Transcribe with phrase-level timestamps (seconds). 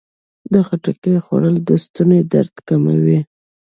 [0.53, 3.19] د خټکي خوړل د ستوني درد کموي.